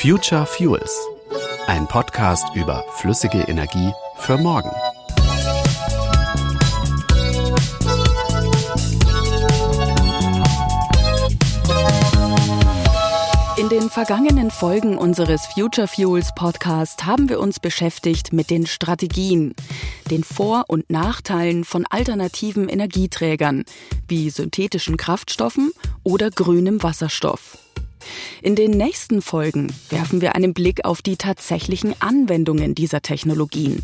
Future 0.00 0.46
Fuels, 0.46 0.98
ein 1.66 1.86
Podcast 1.86 2.46
über 2.54 2.82
flüssige 2.94 3.40
Energie 3.40 3.92
für 4.16 4.38
morgen. 4.38 4.70
In 13.58 13.68
den 13.68 13.90
vergangenen 13.90 14.50
Folgen 14.50 14.96
unseres 14.96 15.44
Future 15.48 15.86
Fuels 15.86 16.30
Podcast 16.34 17.04
haben 17.04 17.28
wir 17.28 17.38
uns 17.38 17.60
beschäftigt 17.60 18.32
mit 18.32 18.48
den 18.48 18.66
Strategien, 18.66 19.54
den 20.10 20.24
Vor- 20.24 20.64
und 20.68 20.88
Nachteilen 20.88 21.64
von 21.64 21.84
alternativen 21.84 22.70
Energieträgern 22.70 23.64
wie 24.08 24.30
synthetischen 24.30 24.96
Kraftstoffen 24.96 25.72
oder 26.04 26.30
grünem 26.30 26.82
Wasserstoff. 26.82 27.58
In 28.42 28.56
den 28.56 28.72
nächsten 28.72 29.22
Folgen 29.22 29.72
werfen 29.90 30.20
wir 30.20 30.34
einen 30.34 30.54
Blick 30.54 30.84
auf 30.84 31.02
die 31.02 31.16
tatsächlichen 31.16 31.94
Anwendungen 32.00 32.74
dieser 32.74 33.02
Technologien. 33.02 33.82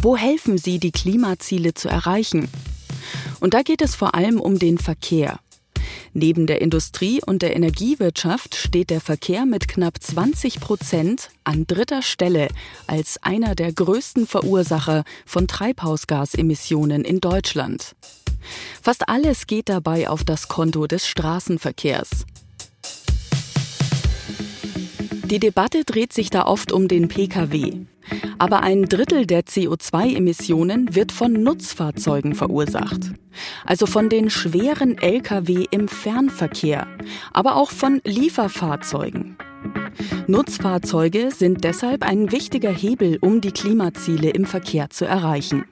Wo 0.00 0.16
helfen 0.16 0.58
sie, 0.58 0.78
die 0.78 0.92
Klimaziele 0.92 1.74
zu 1.74 1.88
erreichen? 1.88 2.48
Und 3.40 3.54
da 3.54 3.62
geht 3.62 3.82
es 3.82 3.94
vor 3.94 4.14
allem 4.14 4.40
um 4.40 4.58
den 4.58 4.78
Verkehr. 4.78 5.40
Neben 6.12 6.46
der 6.46 6.60
Industrie 6.60 7.20
und 7.24 7.42
der 7.42 7.54
Energiewirtschaft 7.54 8.54
steht 8.54 8.90
der 8.90 9.00
Verkehr 9.00 9.46
mit 9.46 9.68
knapp 9.68 10.02
20 10.02 10.60
Prozent 10.60 11.30
an 11.44 11.66
dritter 11.66 12.02
Stelle 12.02 12.48
als 12.86 13.22
einer 13.22 13.54
der 13.54 13.72
größten 13.72 14.26
Verursacher 14.26 15.04
von 15.26 15.46
Treibhausgasemissionen 15.46 17.04
in 17.04 17.20
Deutschland. 17.20 17.94
Fast 18.82 19.08
alles 19.08 19.46
geht 19.46 19.68
dabei 19.68 20.08
auf 20.08 20.24
das 20.24 20.48
Konto 20.48 20.86
des 20.86 21.06
Straßenverkehrs. 21.06 22.26
Die 25.30 25.38
Debatte 25.38 25.84
dreht 25.84 26.14
sich 26.14 26.30
da 26.30 26.46
oft 26.46 26.72
um 26.72 26.88
den 26.88 27.08
Pkw. 27.08 27.84
Aber 28.38 28.62
ein 28.62 28.84
Drittel 28.84 29.26
der 29.26 29.42
CO2-Emissionen 29.42 30.94
wird 30.94 31.12
von 31.12 31.34
Nutzfahrzeugen 31.34 32.34
verursacht. 32.34 33.12
Also 33.66 33.84
von 33.84 34.08
den 34.08 34.30
schweren 34.30 34.96
Lkw 34.96 35.66
im 35.70 35.86
Fernverkehr, 35.86 36.86
aber 37.34 37.56
auch 37.56 37.70
von 37.70 38.00
Lieferfahrzeugen. 38.04 39.36
Nutzfahrzeuge 40.28 41.30
sind 41.30 41.62
deshalb 41.62 42.04
ein 42.04 42.32
wichtiger 42.32 42.72
Hebel, 42.72 43.18
um 43.20 43.42
die 43.42 43.52
Klimaziele 43.52 44.30
im 44.30 44.46
Verkehr 44.46 44.88
zu 44.88 45.04
erreichen. 45.04 45.66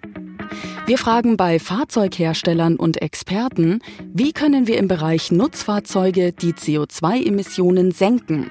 Wir 0.84 0.98
fragen 0.98 1.38
bei 1.38 1.58
Fahrzeugherstellern 1.58 2.76
und 2.76 3.00
Experten, 3.00 3.80
wie 4.12 4.34
können 4.34 4.66
wir 4.66 4.76
im 4.76 4.86
Bereich 4.86 5.32
Nutzfahrzeuge 5.32 6.32
die 6.32 6.52
CO2-Emissionen 6.52 7.92
senken? 7.92 8.50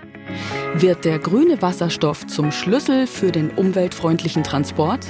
Wird 0.76 1.06
der 1.06 1.20
grüne 1.20 1.62
Wasserstoff 1.62 2.28
zum 2.28 2.52
Schlüssel 2.52 3.08
für 3.08 3.32
den 3.32 3.50
umweltfreundlichen 3.52 4.44
Transport? 4.44 5.06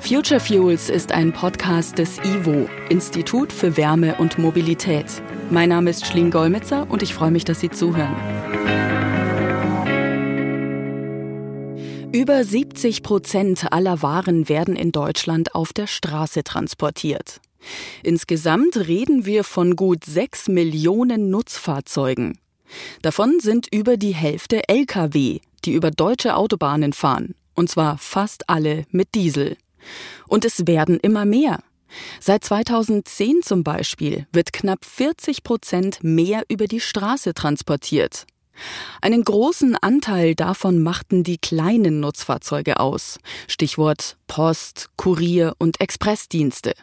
Future 0.00 0.40
Fuels 0.40 0.90
ist 0.90 1.12
ein 1.12 1.32
Podcast 1.32 1.98
des 1.98 2.18
IWO, 2.18 2.68
Institut 2.90 3.52
für 3.52 3.76
Wärme 3.76 4.16
und 4.16 4.38
Mobilität. 4.38 5.06
Mein 5.50 5.70
Name 5.70 5.90
ist 5.90 6.06
Schling 6.06 6.30
Golmitzer 6.30 6.86
und 6.90 7.02
ich 7.02 7.14
freue 7.14 7.30
mich, 7.30 7.44
dass 7.44 7.60
Sie 7.60 7.70
zuhören. 7.70 8.14
Über 12.12 12.44
70 12.44 13.02
Prozent 13.02 13.72
aller 13.72 14.02
Waren 14.02 14.48
werden 14.48 14.76
in 14.76 14.92
Deutschland 14.92 15.54
auf 15.54 15.72
der 15.72 15.86
Straße 15.86 16.44
transportiert. 16.44 17.40
Insgesamt 18.02 18.76
reden 18.76 19.26
wir 19.26 19.42
von 19.42 19.74
gut 19.74 20.04
6 20.04 20.48
Millionen 20.48 21.30
Nutzfahrzeugen. 21.30 22.38
Davon 23.02 23.40
sind 23.40 23.68
über 23.72 23.96
die 23.96 24.14
Hälfte 24.14 24.68
Lkw, 24.68 25.40
die 25.64 25.72
über 25.72 25.90
deutsche 25.90 26.36
Autobahnen 26.36 26.92
fahren, 26.92 27.34
und 27.54 27.70
zwar 27.70 27.98
fast 27.98 28.48
alle 28.48 28.84
mit 28.90 29.14
Diesel. 29.14 29.56
Und 30.28 30.44
es 30.44 30.66
werden 30.66 30.98
immer 31.00 31.24
mehr. 31.24 31.60
Seit 32.20 32.44
2010 32.44 33.42
zum 33.42 33.62
Beispiel 33.62 34.26
wird 34.32 34.52
knapp 34.52 34.84
40 34.84 35.44
Prozent 35.44 35.98
mehr 36.02 36.42
über 36.48 36.66
die 36.66 36.80
Straße 36.80 37.34
transportiert. 37.34 38.26
Einen 39.00 39.24
großen 39.24 39.76
Anteil 39.76 40.34
davon 40.34 40.82
machten 40.82 41.24
die 41.24 41.38
kleinen 41.38 42.00
Nutzfahrzeuge 42.00 42.78
aus. 42.78 43.18
Stichwort 43.48 44.16
Post, 44.26 44.90
Kurier 44.96 45.54
und 45.58 45.80
Expressdienste. 45.80 46.74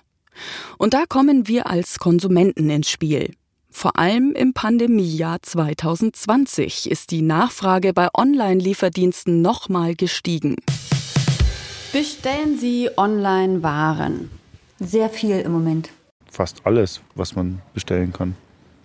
Und 0.78 0.94
da 0.94 1.06
kommen 1.06 1.48
wir 1.48 1.68
als 1.68 2.00
Konsumenten 2.00 2.70
ins 2.70 2.90
Spiel. 2.90 3.34
Vor 3.72 3.98
allem 3.98 4.34
im 4.34 4.54
Pandemiejahr 4.54 5.42
2020 5.42 6.92
ist 6.92 7.10
die 7.10 7.22
Nachfrage 7.22 7.94
bei 7.94 8.10
Online-Lieferdiensten 8.14 9.42
nochmal 9.42 9.96
gestiegen. 9.96 10.58
Bestellen 11.94 12.60
Sie 12.60 12.90
online 12.98 13.64
Waren? 13.64 14.30
Sehr 14.80 15.10
viel 15.10 15.40
im 15.40 15.54
Moment. 15.54 15.90
Fast 16.30 16.62
alles, 16.66 17.02
was 17.16 17.36
man 17.36 17.62
bestellen 17.74 18.14
kann. 18.14 18.36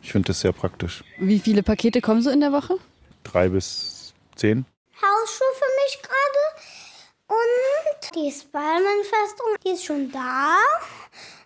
Ich 0.02 0.12
finde 0.12 0.28
das 0.28 0.40
sehr 0.40 0.52
praktisch. 0.52 1.04
Wie 1.18 1.40
viele 1.40 1.62
Pakete 1.62 2.00
kommen 2.00 2.22
so 2.22 2.30
in 2.30 2.40
der 2.40 2.52
Woche? 2.52 2.78
Drei 3.24 3.48
bis 3.48 4.14
zehn. 4.36 4.64
Hausschuhe 4.94 5.46
für 5.58 5.84
mich 5.84 6.02
gerade. 6.02 6.42
Und 7.28 8.14
die 8.14 8.30
Spider-Man-Festung, 8.30 9.46
die 9.64 9.70
ist 9.70 9.84
schon 9.84 10.10
da. 10.12 10.56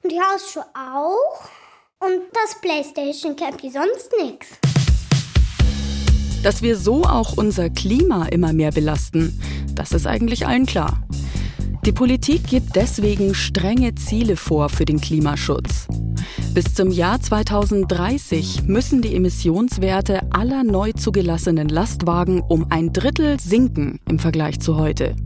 Und 0.02 0.12
die 0.12 0.20
Hausschuhe 0.20 0.66
auch. 0.74 1.48
Und 2.02 2.22
das 2.32 2.58
Playstation 2.62 3.36
Camp 3.36 3.62
wie 3.62 3.70
sonst 3.70 4.10
nichts. 4.22 4.48
Dass 6.42 6.62
wir 6.62 6.78
so 6.78 7.04
auch 7.04 7.36
unser 7.36 7.68
Klima 7.68 8.24
immer 8.24 8.54
mehr 8.54 8.72
belasten, 8.72 9.38
das 9.74 9.92
ist 9.92 10.06
eigentlich 10.06 10.46
allen 10.46 10.64
klar. 10.64 11.02
Die 11.84 11.92
Politik 11.92 12.46
gibt 12.46 12.74
deswegen 12.74 13.34
strenge 13.34 13.94
Ziele 13.96 14.36
vor 14.36 14.70
für 14.70 14.86
den 14.86 15.02
Klimaschutz. 15.02 15.88
Bis 16.54 16.72
zum 16.72 16.90
Jahr 16.90 17.20
2030 17.20 18.62
müssen 18.62 19.02
die 19.02 19.14
Emissionswerte 19.14 20.32
aller 20.32 20.64
neu 20.64 20.92
zugelassenen 20.92 21.68
Lastwagen 21.68 22.40
um 22.40 22.66
ein 22.70 22.94
Drittel 22.94 23.38
sinken 23.38 24.00
im 24.08 24.18
Vergleich 24.18 24.58
zu 24.58 24.76
heute. 24.76 25.16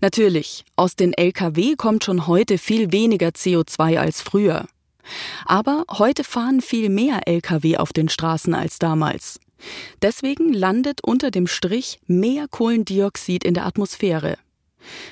Natürlich, 0.00 0.64
aus 0.76 0.96
den 0.96 1.12
Lkw 1.12 1.76
kommt 1.76 2.04
schon 2.04 2.26
heute 2.26 2.58
viel 2.58 2.92
weniger 2.92 3.28
CO2 3.28 3.98
als 3.98 4.20
früher. 4.20 4.66
Aber 5.44 5.84
heute 5.90 6.24
fahren 6.24 6.60
viel 6.60 6.88
mehr 6.88 7.26
Lkw 7.26 7.76
auf 7.76 7.92
den 7.92 8.08
Straßen 8.08 8.54
als 8.54 8.78
damals. 8.78 9.40
Deswegen 10.02 10.52
landet 10.52 11.02
unter 11.02 11.30
dem 11.30 11.46
Strich 11.46 12.00
mehr 12.06 12.46
Kohlendioxid 12.48 13.44
in 13.44 13.54
der 13.54 13.66
Atmosphäre. 13.66 14.36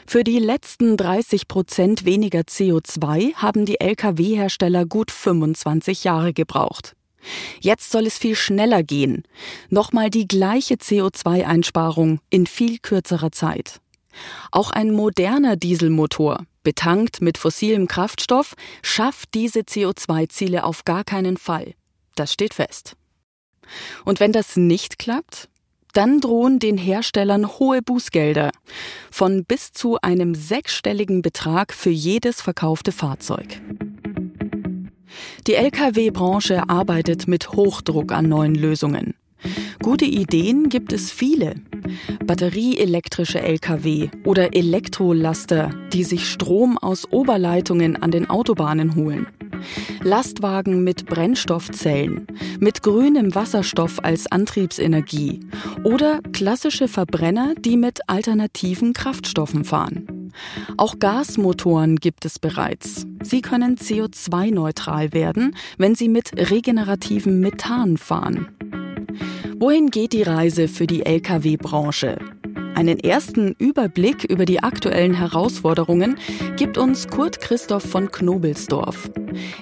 Für 0.06 0.22
die 0.22 0.38
letzten 0.38 0.97
30 0.97 1.48
Prozent 1.48 2.04
weniger 2.04 2.41
CO2 2.41 3.34
haben 3.34 3.64
die 3.64 3.81
Lkw-Hersteller 3.81 4.87
gut 4.87 5.10
25 5.10 6.04
Jahre 6.04 6.32
gebraucht. 6.32 6.94
Jetzt 7.60 7.91
soll 7.91 8.06
es 8.06 8.19
viel 8.19 8.37
schneller 8.37 8.82
gehen. 8.82 9.25
Nochmal 9.70 10.10
die 10.10 10.28
gleiche 10.28 10.75
CO2-Einsparung 10.75 12.20
in 12.31 12.47
viel 12.47 12.78
kürzerer 12.78 13.32
Zeit. 13.32 13.81
Auch 14.50 14.70
ein 14.70 14.91
moderner 14.92 15.56
Dieselmotor, 15.56 16.44
betankt 16.62 17.20
mit 17.20 17.38
fossilem 17.38 17.88
Kraftstoff, 17.88 18.54
schafft 18.82 19.34
diese 19.34 19.60
CO2-Ziele 19.60 20.64
auf 20.64 20.84
gar 20.84 21.04
keinen 21.04 21.36
Fall. 21.36 21.75
Das 22.14 22.32
steht 22.32 22.54
fest. 22.54 22.97
Und 24.04 24.20
wenn 24.20 24.32
das 24.32 24.56
nicht 24.56 24.98
klappt, 24.98 25.48
dann 25.92 26.20
drohen 26.20 26.58
den 26.58 26.76
Herstellern 26.76 27.58
hohe 27.58 27.80
Bußgelder 27.80 28.50
von 29.10 29.44
bis 29.44 29.72
zu 29.72 29.98
einem 30.02 30.34
sechsstelligen 30.34 31.22
Betrag 31.22 31.72
für 31.72 31.91
jedes 31.91 32.41
verkaufte 32.41 32.92
Fahrzeug. 32.92 33.60
Die 35.46 35.54
Lkw-Branche 35.54 36.69
arbeitet 36.69 37.28
mit 37.28 37.52
Hochdruck 37.52 38.12
an 38.12 38.28
neuen 38.28 38.54
Lösungen. 38.54 39.14
Gute 39.82 40.05
Ideen 40.05 40.69
gibt 40.69 40.93
es 40.93 41.11
viele. 41.11 41.55
Batterieelektrische 42.25 43.41
Lkw 43.41 44.08
oder 44.25 44.55
Elektrolaster, 44.55 45.70
die 45.93 46.05
sich 46.05 46.29
Strom 46.29 46.79
aus 46.79 47.11
Oberleitungen 47.11 47.96
an 47.96 48.11
den 48.11 48.31
Autobahnen 48.31 48.94
holen. 48.94 49.26
Lastwagen 50.02 50.85
mit 50.85 51.06
Brennstoffzellen, 51.06 52.26
mit 52.61 52.82
grünem 52.82 53.35
Wasserstoff 53.35 54.02
als 54.02 54.26
Antriebsenergie 54.26 55.41
oder 55.85 56.20
klassische 56.32 56.88
Verbrenner, 56.88 57.55
die 57.58 57.76
mit 57.76 58.08
alternativen 58.08 58.93
Kraftstoffen 58.93 59.64
fahren. 59.64 60.32
Auch 60.76 60.99
Gasmotoren 60.99 61.96
gibt 61.96 62.25
es 62.25 62.38
bereits. 62.38 63.06
Sie 63.23 63.41
können 63.41 63.76
CO2-neutral 63.76 65.12
werden, 65.12 65.56
wenn 65.79 65.94
sie 65.94 66.08
mit 66.08 66.32
regenerativem 66.50 67.41
Methan 67.41 67.96
fahren. 67.96 68.49
Wohin 69.58 69.90
geht 69.90 70.12
die 70.12 70.22
Reise 70.22 70.69
für 70.69 70.87
die 70.87 71.05
Lkw-Branche? 71.05 72.19
Einen 72.75 72.99
ersten 72.99 73.55
Überblick 73.58 74.25
über 74.25 74.44
die 74.44 74.62
aktuellen 74.62 75.14
Herausforderungen 75.14 76.16
gibt 76.56 76.76
uns 76.76 77.06
Kurt 77.06 77.40
Christoph 77.40 77.84
von 77.84 78.11
Knobelsdorf. 78.11 79.11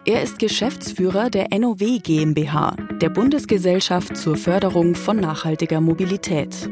Er 0.07 0.23
ist 0.23 0.39
Geschäftsführer 0.39 1.29
der 1.29 1.49
NOW 1.59 2.01
GmbH, 2.03 2.75
der 3.01 3.11
Bundesgesellschaft 3.11 4.17
zur 4.17 4.37
Förderung 4.37 4.95
von 4.95 5.19
nachhaltiger 5.19 5.81
Mobilität. 5.81 6.71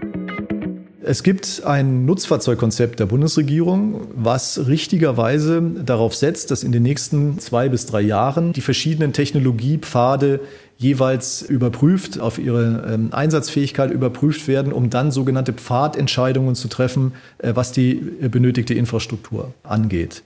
Es 1.03 1.23
gibt 1.23 1.63
ein 1.65 2.05
Nutzfahrzeugkonzept 2.05 3.01
der 3.01 3.07
Bundesregierung, 3.07 4.09
was 4.15 4.67
richtigerweise 4.67 5.63
darauf 5.63 6.15
setzt, 6.15 6.51
dass 6.51 6.63
in 6.63 6.73
den 6.73 6.83
nächsten 6.83 7.39
zwei 7.39 7.71
bis 7.71 7.87
drei 7.87 8.03
Jahren 8.03 8.53
die 8.53 8.61
verschiedenen 8.61 9.15
Technologiepfade 9.15 10.41
jeweils 10.77 11.41
überprüft, 11.43 12.21
auf 12.21 12.39
ihre 12.39 12.87
ähm, 12.91 13.09
Einsatzfähigkeit 13.13 13.91
überprüft 13.91 14.47
werden, 14.47 14.73
um 14.73 14.91
dann 14.91 15.11
sogenannte 15.11 15.55
Pfadentscheidungen 15.55 16.55
zu 16.55 16.69
treffen, 16.69 17.13
äh, 17.39 17.53
was 17.55 17.73
die 17.73 18.03
äh, 18.21 18.29
benötigte 18.29 18.75
Infrastruktur 18.75 19.55
angeht. 19.63 20.23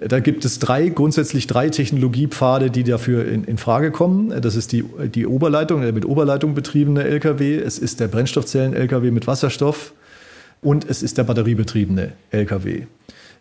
Da 0.00 0.20
gibt 0.20 0.44
es 0.44 0.58
drei, 0.58 0.88
grundsätzlich 0.88 1.46
drei 1.46 1.70
Technologiepfade, 1.70 2.70
die 2.70 2.84
dafür 2.84 3.26
in, 3.26 3.44
in 3.44 3.58
Frage 3.58 3.92
kommen. 3.92 4.40
Das 4.40 4.56
ist 4.56 4.72
die, 4.72 4.84
die 5.14 5.26
Oberleitung, 5.26 5.82
der 5.82 5.92
mit 5.92 6.04
Oberleitung 6.04 6.54
betriebene 6.54 7.04
Lkw, 7.04 7.58
es 7.58 7.78
ist 7.78 8.00
der 8.00 8.08
Brennstoffzellen-Lkw 8.08 9.10
mit 9.10 9.26
Wasserstoff 9.26 9.92
und 10.66 10.90
es 10.90 11.00
ist 11.04 11.16
der 11.16 11.22
batteriebetriebene 11.22 12.12
Lkw. 12.32 12.86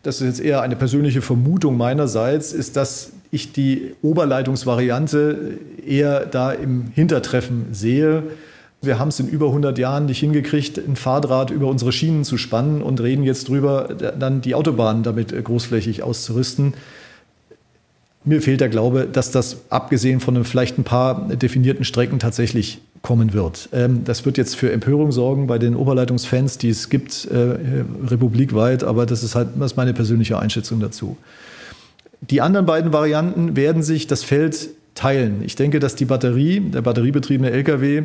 Das 0.04 0.22
ist 0.22 0.28
jetzt 0.28 0.42
eher 0.42 0.62
eine 0.62 0.76
persönliche 0.76 1.24
Vermutung 1.24 1.76
meinerseits, 1.76 2.54
ist, 2.54 2.76
dass 2.76 3.14
ich 3.32 3.52
die 3.52 3.96
Oberleitungsvariante 4.04 5.58
eher 5.84 6.28
da 6.28 6.52
im 6.52 6.92
Hintertreffen 6.94 7.66
sehe. 7.72 8.22
Wir 8.84 9.00
haben 9.00 9.08
es 9.08 9.20
in 9.20 9.28
über 9.28 9.48
100 9.48 9.80
Jahren 9.80 10.06
nicht 10.06 10.20
hingekriegt, 10.20 10.78
ein 10.78 10.96
Fahrdraht 10.96 11.50
über 11.50 11.66
unsere 11.66 11.92
Schienen 11.92 12.26
zu 12.26 12.38
spannen 12.38 12.84
und 12.84 13.02
reden 13.02 13.24
jetzt 13.24 13.50
drüber, 13.50 13.90
dann 14.20 14.42
die 14.42 14.54
Autobahnen 14.54 15.02
damit 15.02 15.34
großflächig 15.44 16.04
auszurüsten. 16.04 16.76
Mir 18.26 18.42
fehlt 18.42 18.60
der 18.60 18.70
Glaube, 18.70 19.08
dass 19.12 19.32
das 19.32 19.58
abgesehen 19.70 20.20
von 20.20 20.36
einem, 20.36 20.46
vielleicht 20.46 20.78
ein 20.78 20.84
paar 20.84 21.28
definierten 21.30 21.86
Strecken 21.86 22.20
tatsächlich 22.20 22.80
kommen 23.04 23.34
wird. 23.34 23.70
Ähm, 23.72 24.04
das 24.04 24.26
wird 24.26 24.38
jetzt 24.38 24.56
für 24.56 24.72
Empörung 24.72 25.12
sorgen 25.12 25.46
bei 25.46 25.60
den 25.60 25.76
Oberleitungsfans, 25.76 26.58
die 26.58 26.70
es 26.70 26.90
gibt, 26.90 27.26
äh, 27.26 27.84
republikweit, 28.08 28.84
aber 28.84 29.06
das 29.06 29.24
ist 29.24 29.36
halt 29.36 29.50
das 29.60 29.74
ist 29.74 29.78
meine 29.78 29.94
persönliche 29.94 30.40
Einschätzung 30.40 30.80
dazu. 30.80 31.16
Die 32.22 32.42
anderen 32.42 32.66
beiden 32.66 32.94
Varianten 32.94 33.56
werden 33.56 33.84
sich 33.84 34.08
das 34.08 34.24
Feld 34.24 34.70
teilen. 34.96 35.44
Ich 35.44 35.56
denke, 35.56 35.80
dass 35.80 35.96
die 35.96 36.06
Batterie, 36.06 36.62
der 36.62 36.82
batteriebetriebene 36.82 37.52
Lkw, 37.52 38.04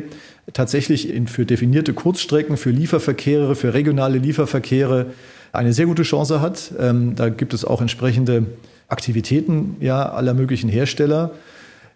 tatsächlich 0.53 1.09
in, 1.09 1.27
für 1.27 1.45
definierte 1.45 1.93
Kurzstrecken, 1.93 2.57
für 2.57 2.69
Lieferverkehre, 2.69 3.55
für 3.55 3.73
regionale 3.73 4.17
Lieferverkehre 4.17 5.07
eine 5.53 5.73
sehr 5.73 5.85
gute 5.85 6.03
Chance 6.03 6.41
hat. 6.41 6.71
Ähm, 6.79 7.15
da 7.15 7.29
gibt 7.29 7.53
es 7.53 7.65
auch 7.65 7.81
entsprechende 7.81 8.45
Aktivitäten 8.89 9.77
ja, 9.79 10.09
aller 10.09 10.33
möglichen 10.33 10.69
Hersteller. 10.69 11.31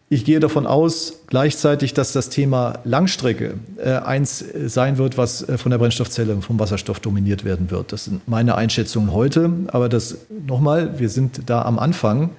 Ich 0.08 0.24
gehe 0.24 0.40
davon 0.40 0.68
aus, 0.68 1.24
gleichzeitig, 1.28 1.94
dass 1.94 2.14
das 2.14 2.30
Thema 2.30 2.80
Langstrecke 2.86 3.56
äh, 3.84 3.90
eins 3.90 4.46
sein 4.68 4.98
wird, 4.98 5.18
was 5.18 5.48
äh, 5.50 5.58
von 5.58 5.72
der 5.72 5.80
Brennstoffzelle, 5.80 6.42
vom 6.42 6.60
Wasserstoff 6.60 7.00
dominiert 7.00 7.44
werden 7.44 7.72
wird. 7.72 7.92
Das 7.92 8.06
sind 8.06 8.28
meine 8.28 8.56
Einschätzungen 8.56 9.12
heute. 9.12 9.52
Aber 9.68 9.90
das 9.90 10.20
nochmal, 10.48 11.00
wir 11.00 11.10
sind 11.10 11.50
da 11.50 11.64
am 11.64 11.80
Anfang 11.80 12.30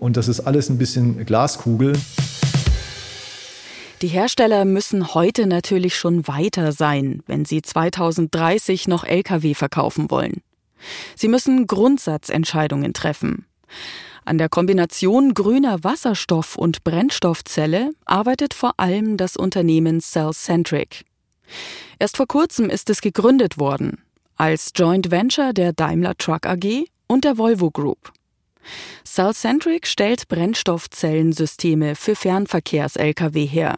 und 0.00 0.16
das 0.16 0.28
ist 0.28 0.40
alles 0.40 0.68
ein 0.70 0.78
bisschen 0.78 1.24
Glaskugel. 1.24 1.92
Die 4.02 4.08
Hersteller 4.08 4.64
müssen 4.64 5.12
heute 5.14 5.46
natürlich 5.46 5.94
schon 5.94 6.26
weiter 6.26 6.72
sein, 6.72 7.22
wenn 7.26 7.44
sie 7.44 7.60
2030 7.60 8.88
noch 8.88 9.04
Lkw 9.04 9.54
verkaufen 9.54 10.10
wollen. 10.10 10.40
Sie 11.14 11.28
müssen 11.28 11.66
Grundsatzentscheidungen 11.66 12.94
treffen. 12.94 13.44
An 14.24 14.38
der 14.38 14.48
Kombination 14.48 15.34
grüner 15.34 15.84
Wasserstoff 15.84 16.56
und 16.56 16.82
Brennstoffzelle 16.82 17.90
arbeitet 18.06 18.54
vor 18.54 18.72
allem 18.78 19.18
das 19.18 19.36
Unternehmen 19.36 20.00
Cellcentric. 20.00 21.04
Erst 21.98 22.16
vor 22.16 22.26
kurzem 22.26 22.70
ist 22.70 22.88
es 22.88 23.02
gegründet 23.02 23.58
worden, 23.58 23.98
als 24.36 24.72
Joint 24.74 25.10
Venture 25.10 25.52
der 25.52 25.74
Daimler 25.74 26.16
Truck 26.16 26.46
AG 26.46 26.86
und 27.06 27.24
der 27.24 27.36
Volvo 27.36 27.70
Group. 27.70 28.12
Cellcentric 29.04 29.86
stellt 29.86 30.28
Brennstoffzellensysteme 30.28 31.94
für 31.94 32.14
Fernverkehrs-Lkw 32.14 33.46
her. 33.46 33.76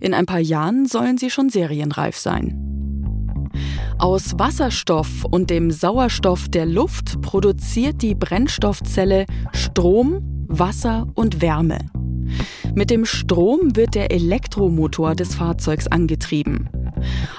In 0.00 0.14
ein 0.14 0.26
paar 0.26 0.40
Jahren 0.40 0.86
sollen 0.86 1.18
sie 1.18 1.30
schon 1.30 1.48
serienreif 1.48 2.16
sein. 2.16 3.50
Aus 3.98 4.38
Wasserstoff 4.38 5.24
und 5.24 5.50
dem 5.50 5.70
Sauerstoff 5.70 6.48
der 6.48 6.66
Luft 6.66 7.20
produziert 7.22 8.02
die 8.02 8.14
Brennstoffzelle 8.14 9.26
Strom, 9.52 10.46
Wasser 10.48 11.06
und 11.14 11.40
Wärme. 11.40 11.78
Mit 12.74 12.90
dem 12.90 13.04
Strom 13.04 13.76
wird 13.76 13.94
der 13.94 14.10
Elektromotor 14.10 15.14
des 15.14 15.34
Fahrzeugs 15.34 15.86
angetrieben. 15.86 16.68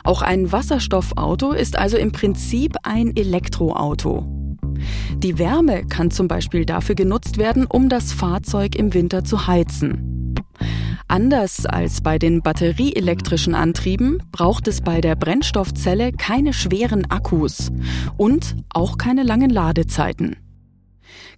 Auch 0.03 0.21
ein 0.21 0.51
Wasserstoffauto 0.51 1.51
ist 1.51 1.77
also 1.77 1.97
im 1.97 2.11
Prinzip 2.11 2.77
ein 2.83 3.15
Elektroauto. 3.15 4.34
Die 5.17 5.37
Wärme 5.37 5.85
kann 5.85 6.11
zum 6.11 6.27
Beispiel 6.27 6.65
dafür 6.65 6.95
genutzt 6.95 7.37
werden, 7.37 7.65
um 7.65 7.89
das 7.89 8.13
Fahrzeug 8.13 8.75
im 8.75 8.93
Winter 8.93 9.23
zu 9.23 9.47
heizen. 9.47 10.35
Anders 11.07 11.65
als 11.65 12.01
bei 12.01 12.17
den 12.17 12.41
batterieelektrischen 12.41 13.53
Antrieben 13.53 14.23
braucht 14.31 14.67
es 14.67 14.81
bei 14.81 15.01
der 15.01 15.15
Brennstoffzelle 15.15 16.11
keine 16.11 16.51
schweren 16.51 17.09
Akkus 17.11 17.71
und 18.17 18.55
auch 18.69 18.97
keine 18.97 19.23
langen 19.23 19.51
Ladezeiten. 19.51 20.35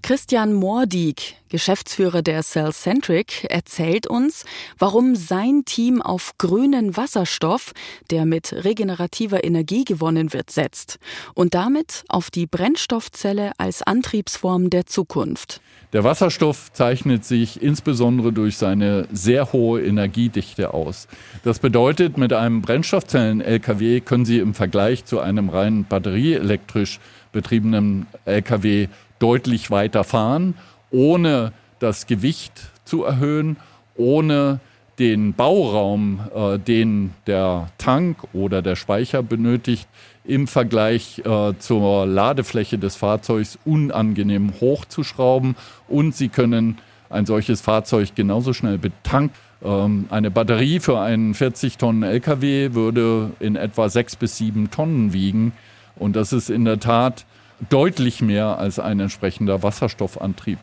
Christian 0.02 0.54
Mordig, 0.54 1.36
Geschäftsführer 1.50 2.22
der 2.22 2.44
Cellcentric, 2.44 3.46
erzählt 3.50 4.08
uns, 4.08 4.46
warum 4.78 5.16
sein 5.16 5.64
Team 5.66 6.02
auf 6.02 6.38
grünen 6.38 6.96
Wasserstoff, 6.96 7.74
der 8.10 8.26
mit 8.26 8.54
regenerativer 8.54 9.44
Energie 9.44 9.84
gewonnen 9.84 10.34
wird, 10.34 10.52
setzt 10.52 11.00
und 11.34 11.54
damit 11.54 12.04
auf 12.10 12.32
die 12.32 12.46
Brennstoffzelle 12.46 13.52
als 13.58 13.82
Antriebsform 13.82 14.70
der 14.70 14.86
Zukunft. 14.86 15.62
Der 15.94 16.04
Wasserstoff 16.04 16.72
zeichnet 16.74 17.24
sich 17.24 17.62
insbesondere 17.62 18.34
durch 18.34 18.58
seine 18.58 19.08
sehr 19.12 19.54
hohe 19.54 19.82
Energiedichte 19.82 20.74
aus. 20.74 21.08
Das 21.44 21.60
bedeutet, 21.60 22.18
mit 22.18 22.34
einem 22.34 22.62
Brennstoffzellen-Lkw 22.62 24.02
können 24.02 24.26
Sie 24.26 24.40
im 24.40 24.54
Vergleich 24.54 25.06
zu 25.06 25.20
einem 25.22 25.50
rein 25.50 25.86
batterieelektrisch 25.86 27.00
betriebenen 27.32 28.08
Lkw 28.26 28.88
deutlich 29.20 29.72
weiter 29.72 30.04
fahren, 30.04 30.56
ohne 30.92 31.54
das 31.80 32.08
Gewicht 32.08 32.72
zu 32.86 33.04
erhöhen, 33.04 33.58
ohne 33.96 34.60
den 35.00 35.34
Bauraum, 35.34 36.22
äh, 36.34 36.58
den 36.58 37.14
der 37.28 37.68
Tank 37.78 38.18
oder 38.34 38.62
der 38.62 38.76
Speicher 38.76 39.22
benötigt, 39.22 39.88
im 40.24 40.48
Vergleich 40.48 41.20
äh, 41.20 41.54
zur 41.60 42.06
Ladefläche 42.06 42.78
des 42.78 42.96
Fahrzeugs 42.96 43.58
unangenehm 43.64 44.54
hochzuschrauben. 44.60 45.56
Und 45.88 46.16
Sie 46.16 46.30
können 46.30 46.78
ein 47.10 47.26
solches 47.26 47.62
Fahrzeug 47.62 48.16
genauso 48.16 48.54
schnell 48.54 48.78
betanken. 48.78 49.36
Ähm, 49.64 50.06
eine 50.10 50.32
Batterie 50.32 50.80
für 50.80 51.00
einen 51.00 51.34
40 51.34 51.78
Tonnen 51.78 52.04
Lkw 52.04 52.74
würde 52.74 53.32
in 53.40 53.56
etwa 53.56 53.90
sechs 53.90 54.16
bis 54.16 54.38
sieben 54.38 54.70
Tonnen 54.70 55.14
wiegen. 55.14 55.54
Und 55.96 56.16
das 56.16 56.34
ist 56.34 56.50
in 56.50 56.66
der 56.66 56.80
Tat 56.80 57.26
deutlich 57.70 58.22
mehr 58.22 58.58
als 58.58 58.80
ein 58.80 59.00
entsprechender 59.00 59.64
Wasserstoffantrieb. 59.64 60.60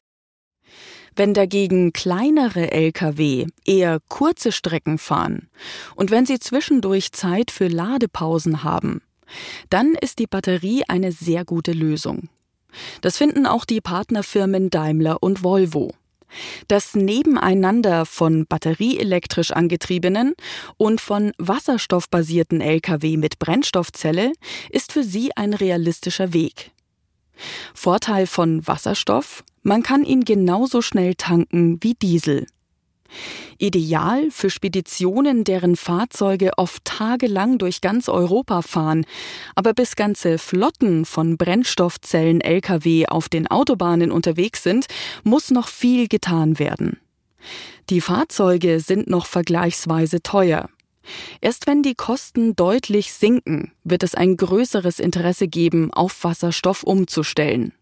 Wenn 1.16 1.32
dagegen 1.32 1.92
kleinere 1.92 2.72
Lkw 2.72 3.46
eher 3.64 4.00
kurze 4.08 4.50
Strecken 4.50 4.98
fahren 4.98 5.48
und 5.94 6.10
wenn 6.10 6.26
sie 6.26 6.40
zwischendurch 6.40 7.12
Zeit 7.12 7.52
für 7.52 7.68
Ladepausen 7.68 8.64
haben, 8.64 9.00
dann 9.70 9.94
ist 9.94 10.18
die 10.18 10.26
Batterie 10.26 10.82
eine 10.88 11.12
sehr 11.12 11.44
gute 11.44 11.72
Lösung. 11.72 12.28
Das 13.00 13.16
finden 13.16 13.46
auch 13.46 13.64
die 13.64 13.80
Partnerfirmen 13.80 14.70
Daimler 14.70 15.22
und 15.22 15.44
Volvo. 15.44 15.92
Das 16.66 16.96
Nebeneinander 16.96 18.06
von 18.06 18.46
batterieelektrisch 18.46 19.52
angetriebenen 19.52 20.34
und 20.76 21.00
von 21.00 21.32
wasserstoffbasierten 21.38 22.60
Lkw 22.60 23.16
mit 23.16 23.38
Brennstoffzelle 23.38 24.32
ist 24.70 24.90
für 24.90 25.04
sie 25.04 25.30
ein 25.36 25.54
realistischer 25.54 26.32
Weg. 26.32 26.72
Vorteil 27.74 28.26
von 28.26 28.66
Wasserstoff, 28.66 29.44
man 29.62 29.82
kann 29.82 30.04
ihn 30.04 30.24
genauso 30.24 30.82
schnell 30.82 31.14
tanken 31.14 31.78
wie 31.82 31.94
Diesel. 31.94 32.46
Ideal 33.58 34.30
für 34.30 34.50
Speditionen, 34.50 35.44
deren 35.44 35.76
Fahrzeuge 35.76 36.52
oft 36.56 36.84
tagelang 36.84 37.58
durch 37.58 37.80
ganz 37.80 38.08
Europa 38.08 38.62
fahren, 38.62 39.06
aber 39.54 39.72
bis 39.72 39.96
ganze 39.96 40.38
Flotten 40.38 41.04
von 41.04 41.36
Brennstoffzellen 41.36 42.40
Lkw 42.40 43.06
auf 43.06 43.28
den 43.28 43.46
Autobahnen 43.46 44.10
unterwegs 44.10 44.62
sind, 44.62 44.86
muss 45.22 45.50
noch 45.50 45.68
viel 45.68 46.08
getan 46.08 46.58
werden. 46.58 46.98
Die 47.90 48.00
Fahrzeuge 48.00 48.80
sind 48.80 49.08
noch 49.08 49.26
vergleichsweise 49.26 50.22
teuer. 50.22 50.68
Erst 51.40 51.66
wenn 51.66 51.82
die 51.82 51.94
Kosten 51.94 52.56
deutlich 52.56 53.12
sinken, 53.12 53.72
wird 53.84 54.02
es 54.02 54.14
ein 54.14 54.36
größeres 54.36 54.98
Interesse 54.98 55.48
geben, 55.48 55.92
auf 55.92 56.24
Wasserstoff 56.24 56.82
umzustellen. 56.82 57.72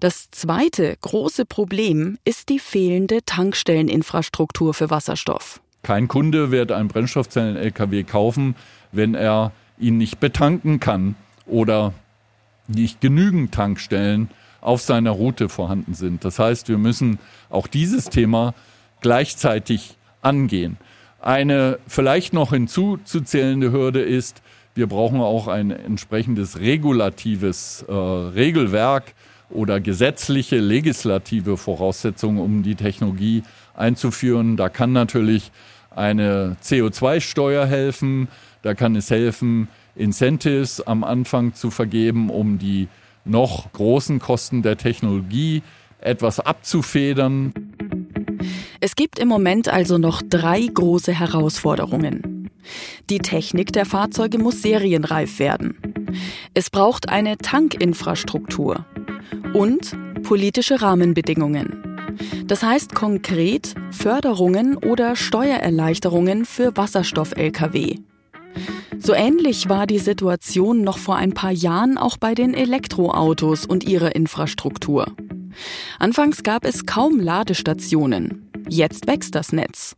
Das 0.00 0.30
zweite 0.30 0.96
große 1.00 1.44
Problem 1.44 2.18
ist 2.24 2.48
die 2.48 2.58
fehlende 2.58 3.24
Tankstelleninfrastruktur 3.24 4.74
für 4.74 4.90
Wasserstoff. 4.90 5.60
Kein 5.82 6.08
Kunde 6.08 6.50
wird 6.50 6.72
einen 6.72 6.88
Brennstoffzellen-LKW 6.88 8.04
kaufen, 8.04 8.56
wenn 8.92 9.14
er 9.14 9.52
ihn 9.78 9.98
nicht 9.98 10.20
betanken 10.20 10.80
kann 10.80 11.16
oder 11.46 11.92
nicht 12.66 13.00
genügend 13.00 13.52
Tankstellen 13.52 14.30
auf 14.60 14.82
seiner 14.82 15.12
Route 15.12 15.48
vorhanden 15.48 15.94
sind. 15.94 16.24
Das 16.24 16.38
heißt, 16.38 16.68
wir 16.68 16.78
müssen 16.78 17.18
auch 17.48 17.66
dieses 17.66 18.06
Thema 18.06 18.54
gleichzeitig 19.00 19.96
angehen. 20.20 20.76
Eine 21.20 21.78
vielleicht 21.86 22.32
noch 22.32 22.50
hinzuzuzählende 22.50 23.72
Hürde 23.72 24.00
ist, 24.00 24.42
wir 24.74 24.86
brauchen 24.86 25.20
auch 25.20 25.48
ein 25.48 25.72
entsprechendes 25.72 26.60
regulatives 26.60 27.84
äh, 27.88 27.92
Regelwerk 27.92 29.14
oder 29.50 29.80
gesetzliche, 29.80 30.58
legislative 30.58 31.56
Voraussetzungen, 31.56 32.38
um 32.38 32.62
die 32.62 32.76
Technologie 32.76 33.42
einzuführen. 33.74 34.56
Da 34.56 34.68
kann 34.68 34.92
natürlich 34.92 35.50
eine 35.90 36.56
CO2-Steuer 36.62 37.66
helfen, 37.66 38.28
da 38.62 38.74
kann 38.74 38.94
es 38.94 39.10
helfen, 39.10 39.68
Incentives 39.96 40.80
am 40.80 41.02
Anfang 41.02 41.54
zu 41.54 41.70
vergeben, 41.70 42.30
um 42.30 42.58
die 42.58 42.86
noch 43.24 43.72
großen 43.72 44.20
Kosten 44.20 44.62
der 44.62 44.76
Technologie 44.76 45.62
etwas 46.00 46.38
abzufedern. 46.38 47.52
Es 48.88 48.96
gibt 48.96 49.18
im 49.18 49.28
Moment 49.28 49.68
also 49.68 49.98
noch 49.98 50.22
drei 50.22 50.62
große 50.62 51.12
Herausforderungen. 51.12 52.48
Die 53.10 53.18
Technik 53.18 53.70
der 53.70 53.84
Fahrzeuge 53.84 54.38
muss 54.38 54.62
serienreif 54.62 55.38
werden. 55.38 55.76
Es 56.54 56.70
braucht 56.70 57.10
eine 57.10 57.36
Tankinfrastruktur 57.36 58.86
und 59.52 59.94
politische 60.22 60.80
Rahmenbedingungen. 60.80 62.08
Das 62.46 62.62
heißt 62.62 62.94
konkret 62.94 63.74
Förderungen 63.90 64.78
oder 64.78 65.16
Steuererleichterungen 65.16 66.46
für 66.46 66.74
Wasserstoff-Lkw. 66.74 67.96
So 68.98 69.12
ähnlich 69.12 69.68
war 69.68 69.86
die 69.86 69.98
Situation 69.98 70.80
noch 70.80 70.96
vor 70.96 71.16
ein 71.16 71.34
paar 71.34 71.52
Jahren 71.52 71.98
auch 71.98 72.16
bei 72.16 72.34
den 72.34 72.54
Elektroautos 72.54 73.66
und 73.66 73.84
ihrer 73.84 74.16
Infrastruktur. 74.16 75.14
Anfangs 75.98 76.42
gab 76.42 76.64
es 76.64 76.86
kaum 76.86 77.20
Ladestationen. 77.20 78.47
Jetzt 78.68 79.06
wächst 79.06 79.34
das 79.34 79.52
Netz. 79.52 79.96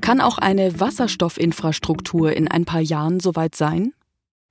Kann 0.00 0.20
auch 0.20 0.38
eine 0.38 0.78
Wasserstoffinfrastruktur 0.80 2.32
in 2.32 2.48
ein 2.48 2.64
paar 2.64 2.80
Jahren 2.80 3.20
soweit 3.20 3.54
sein? 3.54 3.92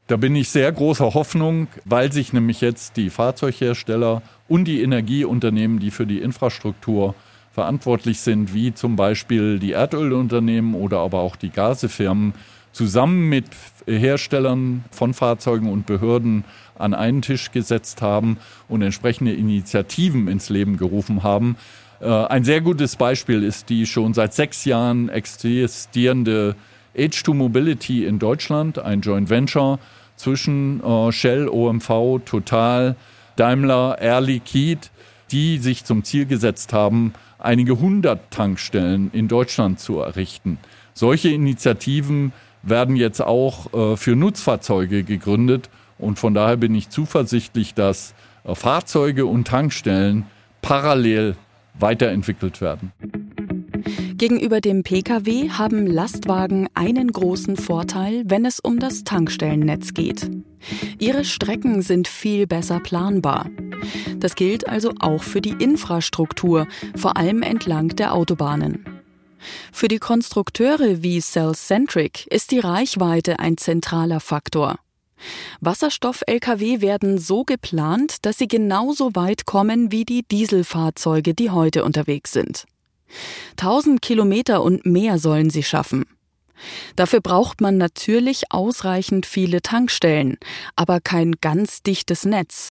Da 0.07 0.17
bin 0.17 0.35
ich 0.35 0.49
sehr 0.49 0.71
großer 0.71 1.13
Hoffnung, 1.13 1.67
weil 1.85 2.11
sich 2.11 2.33
nämlich 2.33 2.59
jetzt 2.59 2.97
die 2.97 3.09
Fahrzeughersteller 3.09 4.21
und 4.47 4.65
die 4.65 4.81
Energieunternehmen, 4.81 5.79
die 5.79 5.91
für 5.91 6.05
die 6.05 6.19
Infrastruktur 6.19 7.15
verantwortlich 7.51 8.19
sind, 8.19 8.53
wie 8.53 8.73
zum 8.73 8.95
Beispiel 8.95 9.59
die 9.59 9.71
Erdölunternehmen 9.71 10.73
oder 10.73 10.99
aber 10.99 11.19
auch 11.19 11.35
die 11.35 11.49
Gasefirmen, 11.49 12.33
zusammen 12.71 13.29
mit 13.29 13.45
Herstellern 13.85 14.85
von 14.91 15.13
Fahrzeugen 15.13 15.69
und 15.69 15.85
Behörden 15.85 16.45
an 16.77 16.93
einen 16.93 17.21
Tisch 17.21 17.51
gesetzt 17.51 18.01
haben 18.01 18.37
und 18.67 18.81
entsprechende 18.81 19.33
Initiativen 19.33 20.27
ins 20.27 20.49
Leben 20.49 20.77
gerufen 20.77 21.23
haben. 21.23 21.57
Äh, 22.01 22.07
ein 22.07 22.43
sehr 22.43 22.61
gutes 22.61 22.95
Beispiel 22.95 23.43
ist 23.43 23.69
die 23.69 23.85
schon 23.85 24.13
seit 24.13 24.33
sechs 24.33 24.65
Jahren 24.65 25.09
existierende 25.09 26.55
H2 26.95 27.33
Mobility 27.33 28.05
in 28.05 28.19
Deutschland, 28.19 28.79
ein 28.79 29.01
Joint 29.01 29.29
Venture 29.29 29.79
zwischen 30.15 30.83
äh, 30.83 31.11
Shell, 31.11 31.47
OMV, 31.47 32.21
Total, 32.25 32.95
Daimler, 33.35 33.97
Air 33.99 34.21
Liquide, 34.21 34.87
die 35.31 35.57
sich 35.59 35.85
zum 35.85 36.03
Ziel 36.03 36.25
gesetzt 36.25 36.73
haben, 36.73 37.13
einige 37.39 37.79
hundert 37.79 38.31
Tankstellen 38.31 39.09
in 39.13 39.27
Deutschland 39.27 39.79
zu 39.79 39.99
errichten. 39.99 40.57
Solche 40.93 41.29
Initiativen 41.29 42.33
werden 42.63 42.95
jetzt 42.95 43.21
auch 43.21 43.73
äh, 43.73 43.97
für 43.97 44.15
Nutzfahrzeuge 44.15 45.03
gegründet 45.03 45.69
und 45.97 46.19
von 46.19 46.33
daher 46.33 46.57
bin 46.57 46.73
ich 46.75 46.89
zuversichtlich, 46.89 47.73
dass 47.75 48.15
Fahrzeuge 48.43 49.27
und 49.27 49.47
Tankstellen 49.47 50.25
parallel 50.63 51.35
weiterentwickelt 51.79 52.61
werden. 52.61 52.91
Gegenüber 54.15 54.61
dem 54.61 54.83
Pkw 54.83 55.49
haben 55.49 55.87
Lastwagen 55.87 56.67
einen 56.75 57.11
großen 57.11 57.57
Vorteil, 57.57 58.23
wenn 58.27 58.45
es 58.45 58.59
um 58.59 58.79
das 58.79 59.03
Tankstellennetz 59.03 59.95
geht. 59.95 60.29
Ihre 60.99 61.25
Strecken 61.25 61.81
sind 61.81 62.07
viel 62.07 62.45
besser 62.45 62.79
planbar. 62.79 63.49
Das 64.19 64.35
gilt 64.35 64.69
also 64.69 64.93
auch 64.99 65.23
für 65.23 65.41
die 65.41 65.55
Infrastruktur, 65.63 66.67
vor 66.95 67.17
allem 67.17 67.41
entlang 67.41 67.89
der 67.95 68.13
Autobahnen. 68.13 68.85
Für 69.71 69.87
die 69.87 69.97
Konstrukteure 69.97 71.01
wie 71.01 71.19
Cellcentric 71.19 72.27
ist 72.27 72.51
die 72.51 72.59
Reichweite 72.59 73.39
ein 73.39 73.57
zentraler 73.57 74.19
Faktor. 74.19 74.77
Wasserstoff-Lkw 75.59 76.81
werden 76.81 77.17
so 77.17 77.43
geplant, 77.43 78.25
dass 78.25 78.37
sie 78.37 78.47
genauso 78.47 79.15
weit 79.15 79.45
kommen 79.45 79.91
wie 79.91 80.05
die 80.05 80.23
Dieselfahrzeuge, 80.23 81.33
die 81.33 81.51
heute 81.51 81.83
unterwegs 81.83 82.31
sind. 82.31 82.65
1000 83.51 84.01
Kilometer 84.01 84.63
und 84.63 84.85
mehr 84.85 85.17
sollen 85.19 85.49
sie 85.49 85.63
schaffen. 85.63 86.05
Dafür 86.95 87.21
braucht 87.21 87.61
man 87.61 87.77
natürlich 87.77 88.51
ausreichend 88.51 89.25
viele 89.25 89.61
Tankstellen, 89.61 90.37
aber 90.75 90.99
kein 90.99 91.33
ganz 91.41 91.81
dichtes 91.81 92.25
Netz. 92.25 92.69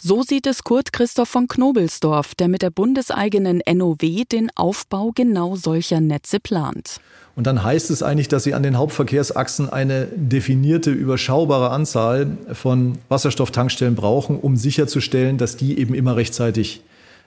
So 0.00 0.22
sieht 0.22 0.46
es 0.46 0.64
Kurt 0.64 0.92
Christoph 0.92 1.28
von 1.28 1.46
Knobelsdorf, 1.46 2.34
der 2.34 2.48
mit 2.48 2.62
der 2.62 2.70
bundeseigenen 2.70 3.62
NOW 3.72 4.24
den 4.30 4.50
Aufbau 4.56 5.12
genau 5.14 5.54
solcher 5.54 6.00
Netze 6.00 6.40
plant. 6.40 7.00
Und 7.40 7.46
dann 7.46 7.64
heißt 7.64 7.90
es 7.90 8.02
eigentlich, 8.02 8.28
dass 8.28 8.44
Sie 8.44 8.52
an 8.52 8.62
den 8.62 8.76
Hauptverkehrsachsen 8.76 9.70
eine 9.70 10.08
definierte, 10.14 10.90
überschaubare 10.90 11.70
Anzahl 11.70 12.36
von 12.52 12.98
Wasserstofftankstellen 13.08 13.94
brauchen, 13.94 14.38
um 14.38 14.56
sicherzustellen, 14.56 15.38
dass 15.38 15.56
die 15.56 15.78
eben 15.78 15.94
immer 15.94 16.16
rechtzeitig 16.16 16.82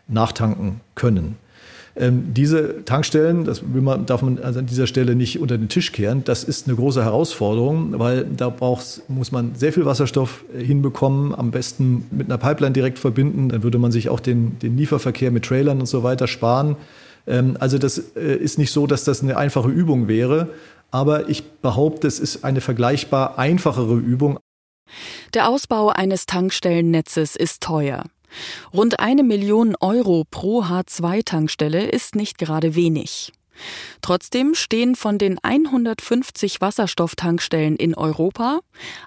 nachtanken 0.07 0.81
können. 0.93 1.37
Ähm, 1.95 2.31
diese 2.31 2.85
Tankstellen, 2.85 3.43
das 3.43 3.63
man, 3.63 4.05
darf 4.05 4.21
man 4.21 4.37
also 4.37 4.59
an 4.59 4.67
dieser 4.67 4.85
Stelle 4.85 5.15
nicht 5.15 5.39
unter 5.39 5.57
den 5.57 5.67
Tisch 5.67 5.91
kehren, 5.91 6.23
das 6.23 6.43
ist 6.43 6.67
eine 6.67 6.75
große 6.75 7.03
Herausforderung, 7.03 7.97
weil 7.97 8.23
da 8.37 8.49
braucht, 8.49 9.01
muss 9.07 9.31
man 9.31 9.55
sehr 9.55 9.73
viel 9.73 9.87
Wasserstoff 9.87 10.45
äh, 10.55 10.63
hinbekommen, 10.63 11.33
am 11.33 11.49
besten 11.49 12.05
mit 12.11 12.27
einer 12.27 12.37
Pipeline 12.37 12.73
direkt 12.73 12.99
verbinden, 12.99 13.49
dann 13.49 13.63
würde 13.63 13.79
man 13.79 13.91
sich 13.91 14.09
auch 14.09 14.19
den, 14.19 14.59
den 14.59 14.77
Lieferverkehr 14.77 15.31
mit 15.31 15.45
Trailern 15.45 15.79
und 15.79 15.87
so 15.87 16.03
weiter 16.03 16.27
sparen. 16.27 16.75
Ähm, 17.27 17.57
also 17.59 17.77
das 17.77 17.97
äh, 18.15 18.35
ist 18.35 18.57
nicht 18.57 18.71
so, 18.71 18.87
dass 18.87 19.03
das 19.03 19.21
eine 19.21 19.37
einfache 19.37 19.69
Übung 19.69 20.07
wäre, 20.07 20.53
aber 20.91 21.29
ich 21.29 21.43
behaupte, 21.43 22.07
es 22.07 22.19
ist 22.19 22.43
eine 22.43 22.61
vergleichbar 22.61 23.39
einfachere 23.39 23.95
Übung. 23.95 24.37
Der 25.33 25.49
Ausbau 25.49 25.89
eines 25.89 26.25
Tankstellennetzes 26.25 27.35
ist 27.35 27.63
teuer. 27.63 28.03
Rund 28.73 28.99
eine 28.99 29.23
Million 29.23 29.75
Euro 29.79 30.23
pro 30.29 30.63
H2-Tankstelle 30.63 31.89
ist 31.89 32.15
nicht 32.15 32.37
gerade 32.37 32.75
wenig. 32.75 33.31
Trotzdem 34.01 34.55
stehen 34.55 34.95
von 34.95 35.17
den 35.17 35.37
150 35.41 36.59
Wasserstofftankstellen 36.61 37.75
in 37.75 37.95
Europa 37.95 38.59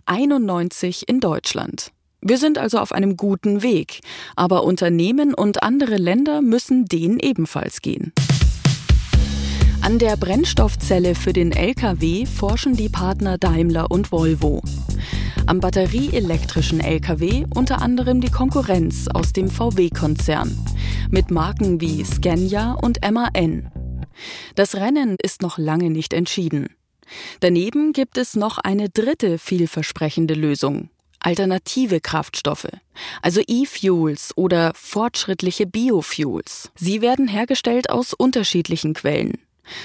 91 0.06 1.08
in 1.08 1.20
Deutschland. 1.20 1.92
Wir 2.28 2.38
sind 2.38 2.58
also 2.58 2.78
auf 2.80 2.90
einem 2.90 3.16
guten 3.16 3.62
Weg, 3.62 4.00
aber 4.34 4.64
Unternehmen 4.64 5.32
und 5.32 5.62
andere 5.62 5.96
Länder 5.96 6.42
müssen 6.42 6.86
den 6.86 7.20
ebenfalls 7.20 7.82
gehen. 7.82 8.12
An 9.80 10.00
der 10.00 10.16
Brennstoffzelle 10.16 11.14
für 11.14 11.32
den 11.32 11.52
Lkw 11.52 12.26
forschen 12.26 12.74
die 12.74 12.88
Partner 12.88 13.38
Daimler 13.38 13.92
und 13.92 14.10
Volvo. 14.10 14.60
Am 15.46 15.60
batterieelektrischen 15.60 16.80
Lkw 16.80 17.44
unter 17.54 17.80
anderem 17.80 18.20
die 18.20 18.32
Konkurrenz 18.32 19.06
aus 19.06 19.32
dem 19.32 19.48
VW-Konzern 19.48 20.58
mit 21.08 21.30
Marken 21.30 21.80
wie 21.80 22.02
Scania 22.04 22.72
und 22.72 22.98
MAN. 23.08 23.70
Das 24.56 24.74
Rennen 24.74 25.16
ist 25.22 25.42
noch 25.42 25.58
lange 25.58 25.90
nicht 25.90 26.12
entschieden. 26.12 26.70
Daneben 27.38 27.92
gibt 27.92 28.18
es 28.18 28.34
noch 28.34 28.58
eine 28.58 28.88
dritte 28.88 29.38
vielversprechende 29.38 30.34
Lösung. 30.34 30.90
Alternative 31.26 32.00
Kraftstoffe, 32.00 32.68
also 33.20 33.40
E-Fuels 33.44 34.32
oder 34.36 34.70
fortschrittliche 34.76 35.66
Biofuels. 35.66 36.70
Sie 36.76 37.00
werden 37.00 37.26
hergestellt 37.26 37.90
aus 37.90 38.14
unterschiedlichen 38.14 38.94
Quellen. 38.94 39.38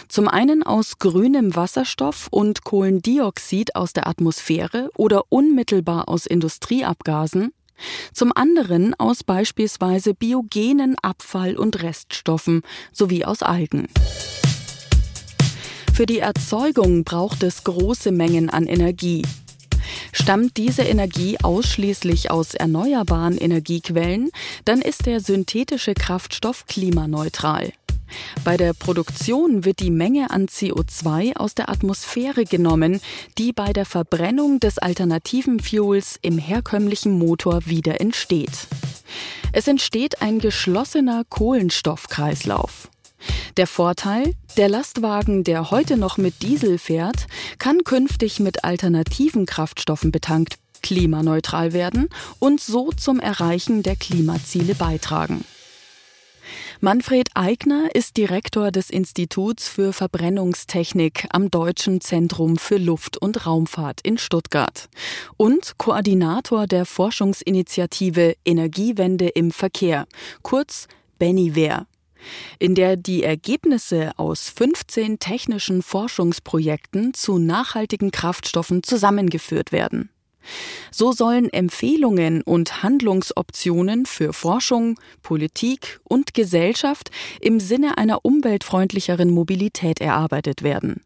Zum 0.07 0.27
einen 0.27 0.62
aus 0.62 1.00
grünem 1.00 1.55
Wasserstoff 1.55 2.27
und 2.29 2.63
Kohlendioxid 2.63 3.75
aus 3.75 3.91
der 3.91 4.05
Atmosphäre 4.05 4.91
oder 4.95 5.24
unmittelbar 5.29 6.10
aus 6.10 6.27
Industrieabgasen, 6.27 7.51
zum 8.13 8.31
anderen 8.36 8.93
aus 9.00 9.24
beispielsweise 9.24 10.13
biogenen 10.13 10.95
Abfall- 11.01 11.57
und 11.57 11.81
Reststoffen 11.81 12.62
sowie 12.93 13.25
aus 13.25 13.41
Algen. 13.41 13.88
Für 15.91 16.05
die 16.05 16.19
Erzeugung 16.19 17.03
braucht 17.03 17.41
es 17.41 17.63
große 17.63 18.12
Mengen 18.12 18.51
an 18.51 18.67
Energie. 18.67 19.24
Stammt 20.11 20.57
diese 20.57 20.83
Energie 20.83 21.38
ausschließlich 21.41 22.31
aus 22.31 22.53
erneuerbaren 22.53 23.38
Energiequellen, 23.38 24.29
dann 24.65 24.81
ist 24.81 25.05
der 25.05 25.19
synthetische 25.19 25.93
Kraftstoff 25.93 26.65
klimaneutral. 26.65 27.71
Bei 28.43 28.57
der 28.57 28.73
Produktion 28.73 29.63
wird 29.65 29.79
die 29.79 29.91
Menge 29.91 30.31
an 30.31 30.47
CO2 30.47 31.35
aus 31.35 31.55
der 31.55 31.69
Atmosphäre 31.69 32.45
genommen, 32.45 33.00
die 33.38 33.53
bei 33.53 33.73
der 33.73 33.85
Verbrennung 33.85 34.59
des 34.59 34.77
alternativen 34.77 35.59
Fuels 35.59 36.19
im 36.21 36.38
herkömmlichen 36.38 37.17
Motor 37.17 37.61
wieder 37.65 38.01
entsteht. 38.01 38.67
Es 39.53 39.67
entsteht 39.67 40.21
ein 40.21 40.39
geschlossener 40.39 41.23
Kohlenstoffkreislauf. 41.27 42.89
Der 43.57 43.67
Vorteil, 43.67 44.33
der 44.57 44.69
Lastwagen, 44.69 45.43
der 45.43 45.71
heute 45.71 45.97
noch 45.97 46.17
mit 46.17 46.41
Diesel 46.41 46.77
fährt, 46.77 47.27
kann 47.59 47.83
künftig 47.83 48.39
mit 48.39 48.63
alternativen 48.63 49.45
Kraftstoffen 49.45 50.11
betankt 50.11 50.55
klimaneutral 50.81 51.73
werden 51.73 52.09
und 52.39 52.59
so 52.59 52.91
zum 52.91 53.19
Erreichen 53.19 53.83
der 53.83 53.95
Klimaziele 53.95 54.75
beitragen. 54.75 55.45
Manfred 56.79 57.29
Eigner 57.35 57.93
ist 57.93 58.17
Direktor 58.17 58.71
des 58.71 58.89
Instituts 58.89 59.69
für 59.69 59.93
Verbrennungstechnik 59.93 61.27
am 61.29 61.51
Deutschen 61.51 62.01
Zentrum 62.01 62.57
für 62.57 62.77
Luft- 62.77 63.17
und 63.17 63.45
Raumfahrt 63.45 64.01
in 64.01 64.17
Stuttgart 64.17 64.89
und 65.37 65.77
Koordinator 65.77 66.65
der 66.65 66.85
Forschungsinitiative 66.85 68.35
Energiewende 68.43 69.27
im 69.27 69.51
Verkehr, 69.51 70.07
kurz 70.41 70.87
Beniver 71.19 71.85
in 72.59 72.75
der 72.75 72.95
die 72.97 73.23
Ergebnisse 73.23 74.11
aus 74.17 74.49
15 74.49 75.19
technischen 75.19 75.81
Forschungsprojekten 75.81 77.13
zu 77.13 77.37
nachhaltigen 77.37 78.11
Kraftstoffen 78.11 78.83
zusammengeführt 78.83 79.71
werden. 79.71 80.09
So 80.91 81.11
sollen 81.11 81.51
Empfehlungen 81.51 82.41
und 82.41 82.83
Handlungsoptionen 82.83 84.05
für 84.05 84.33
Forschung, 84.33 84.99
Politik 85.21 85.99
und 86.03 86.33
Gesellschaft 86.33 87.11
im 87.39 87.59
Sinne 87.59 87.97
einer 87.97 88.25
umweltfreundlicheren 88.25 89.29
Mobilität 89.29 90.01
erarbeitet 90.01 90.63
werden. 90.63 91.01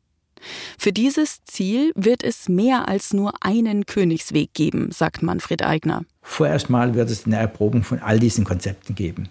Für 0.77 0.93
dieses 0.93 1.43
Ziel 1.45 1.91
wird 1.95 2.23
es 2.23 2.49
mehr 2.49 2.87
als 2.87 3.13
nur 3.13 3.33
einen 3.43 3.85
Königsweg 3.85 4.53
geben, 4.53 4.91
sagt 4.91 5.23
Manfred 5.23 5.63
Eigner. 5.63 6.03
Vorerst 6.21 6.69
mal 6.69 6.93
wird 6.93 7.09
es 7.09 7.25
eine 7.25 7.37
Erprobung 7.37 7.83
von 7.83 7.99
all 7.99 8.19
diesen 8.19 8.45
Konzepten 8.45 8.95
geben. 8.95 9.29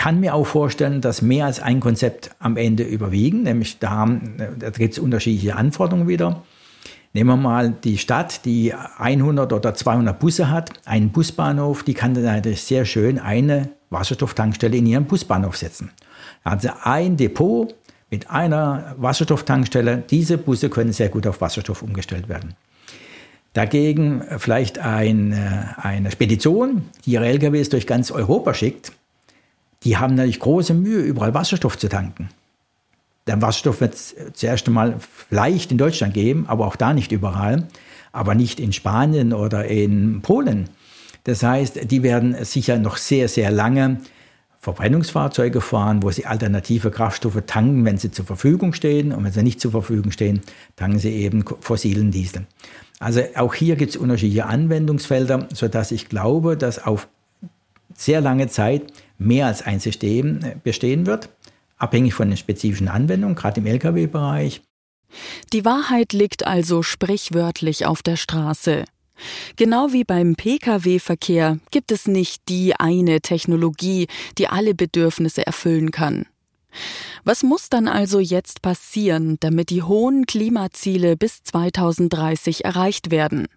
Ich 0.00 0.04
kann 0.04 0.18
mir 0.18 0.34
auch 0.34 0.46
vorstellen, 0.46 1.02
dass 1.02 1.20
mehr 1.20 1.44
als 1.44 1.60
ein 1.60 1.78
Konzept 1.78 2.30
am 2.38 2.56
Ende 2.56 2.84
überwiegen, 2.84 3.42
nämlich 3.42 3.80
da, 3.80 4.08
da 4.58 4.70
gibt 4.70 4.94
es 4.94 4.98
unterschiedliche 4.98 5.56
Anforderungen 5.56 6.08
wieder. 6.08 6.42
Nehmen 7.12 7.28
wir 7.28 7.36
mal 7.36 7.68
die 7.68 7.98
Stadt, 7.98 8.46
die 8.46 8.72
100 8.72 9.52
oder 9.52 9.74
200 9.74 10.18
Busse 10.18 10.48
hat, 10.48 10.70
einen 10.86 11.10
Busbahnhof, 11.10 11.82
die 11.82 11.92
kann 11.92 12.14
dann 12.14 12.24
natürlich 12.24 12.62
sehr 12.62 12.86
schön 12.86 13.18
eine 13.18 13.72
Wasserstofftankstelle 13.90 14.74
in 14.74 14.86
ihren 14.86 15.04
Busbahnhof 15.04 15.58
setzen. 15.58 15.90
Also 16.44 16.70
ein 16.82 17.18
Depot 17.18 17.74
mit 18.08 18.30
einer 18.30 18.94
Wasserstofftankstelle, 18.96 19.98
diese 20.08 20.38
Busse 20.38 20.70
können 20.70 20.94
sehr 20.94 21.10
gut 21.10 21.26
auf 21.26 21.42
Wasserstoff 21.42 21.82
umgestellt 21.82 22.30
werden. 22.30 22.54
Dagegen 23.52 24.22
vielleicht 24.38 24.78
ein, 24.78 25.34
eine 25.76 26.10
Spedition, 26.10 26.88
die 27.04 27.10
ihre 27.10 27.26
LKWs 27.26 27.68
durch 27.68 27.86
ganz 27.86 28.10
Europa 28.10 28.54
schickt, 28.54 28.92
die 29.82 29.96
haben 29.96 30.14
natürlich 30.14 30.40
große 30.40 30.74
Mühe, 30.74 31.00
überall 31.00 31.34
Wasserstoff 31.34 31.78
zu 31.78 31.88
tanken. 31.88 32.28
Der 33.26 33.40
Wasserstoff 33.40 33.80
wird 33.80 33.94
es 33.94 34.14
zuerst 34.32 34.66
einmal 34.66 34.96
vielleicht 34.98 35.70
in 35.70 35.78
Deutschland 35.78 36.14
geben, 36.14 36.44
aber 36.48 36.66
auch 36.66 36.76
da 36.76 36.92
nicht 36.92 37.12
überall, 37.12 37.68
aber 38.12 38.34
nicht 38.34 38.60
in 38.60 38.72
Spanien 38.72 39.32
oder 39.32 39.66
in 39.66 40.20
Polen. 40.22 40.68
Das 41.24 41.42
heißt, 41.42 41.90
die 41.90 42.02
werden 42.02 42.44
sicher 42.44 42.78
noch 42.78 42.96
sehr, 42.96 43.28
sehr 43.28 43.50
lange 43.50 43.98
Verbrennungsfahrzeuge 44.58 45.62
fahren, 45.62 46.02
wo 46.02 46.10
sie 46.10 46.26
alternative 46.26 46.90
Kraftstoffe 46.90 47.42
tanken, 47.46 47.84
wenn 47.84 47.96
sie 47.96 48.10
zur 48.10 48.26
Verfügung 48.26 48.74
stehen. 48.74 49.12
Und 49.12 49.24
wenn 49.24 49.32
sie 49.32 49.42
nicht 49.42 49.60
zur 49.60 49.70
Verfügung 49.70 50.12
stehen, 50.12 50.42
tanken 50.76 50.98
sie 50.98 51.12
eben 51.12 51.44
fossilen 51.60 52.10
Diesel. 52.10 52.46
Also 52.98 53.22
auch 53.36 53.54
hier 53.54 53.76
gibt 53.76 53.90
es 53.90 53.96
unterschiedliche 53.96 54.46
Anwendungsfelder, 54.46 55.48
sodass 55.54 55.92
ich 55.92 56.10
glaube, 56.10 56.58
dass 56.58 56.84
auf 56.84 57.08
sehr 57.94 58.20
lange 58.20 58.48
Zeit 58.48 58.82
mehr 59.20 59.46
als 59.46 59.62
ein 59.62 59.78
System 59.78 60.40
bestehen 60.64 61.06
wird 61.06 61.28
abhängig 61.80 62.14
von 62.14 62.28
den 62.28 62.36
spezifischen 62.36 62.88
Anwendungen, 62.88 63.34
gerade 63.34 63.60
im 63.60 63.66
Lkw-Bereich. 63.66 64.62
Die 65.52 65.64
Wahrheit 65.64 66.12
liegt 66.12 66.46
also 66.46 66.82
sprichwörtlich 66.82 67.86
auf 67.86 68.02
der 68.02 68.16
Straße. 68.16 68.84
Genau 69.56 69.92
wie 69.92 70.04
beim 70.04 70.34
Pkw-Verkehr 70.36 71.58
gibt 71.70 71.90
es 71.90 72.06
nicht 72.06 72.48
die 72.48 72.74
eine 72.76 73.20
Technologie, 73.20 74.06
die 74.38 74.46
alle 74.46 74.74
Bedürfnisse 74.74 75.44
erfüllen 75.46 75.90
kann. 75.90 76.26
Was 77.24 77.42
muss 77.42 77.68
dann 77.68 77.88
also 77.88 78.20
jetzt 78.20 78.62
passieren, 78.62 79.36
damit 79.40 79.70
die 79.70 79.82
hohen 79.82 80.26
Klimaziele 80.26 81.16
bis 81.16 81.42
2030 81.42 82.64
erreicht 82.64 83.10
werden? 83.10 83.48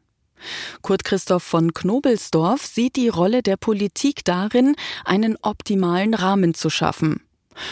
Kurt 0.81 1.03
Christoph 1.03 1.43
von 1.43 1.73
Knobelsdorf 1.73 2.65
sieht 2.65 2.95
die 2.95 3.09
Rolle 3.09 3.43
der 3.43 3.57
Politik 3.57 4.25
darin, 4.25 4.75
einen 5.05 5.37
optimalen 5.41 6.13
Rahmen 6.13 6.53
zu 6.53 6.69
schaffen. 6.69 7.21